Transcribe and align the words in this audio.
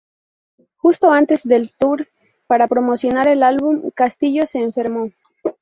Justo 0.77 1.11
antes 1.13 1.43
del 1.43 1.75
tour 1.77 2.07
para 2.47 2.67
promocionar 2.67 3.27
el 3.27 3.43
álbum, 3.43 3.91
Castillo 3.93 4.47
se 4.47 4.57
enfermó. 4.57 5.11